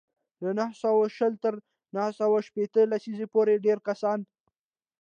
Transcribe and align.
له 0.43 0.49
نهه 0.57 0.75
سوه 0.83 1.05
شل 1.17 1.33
تر 1.43 1.53
نهه 1.95 2.11
سوه 2.19 2.37
شپېته 2.47 2.81
لسیزې 2.91 3.27
پورې 3.33 3.61
ډېری 3.65 3.81
کسان 3.87 4.19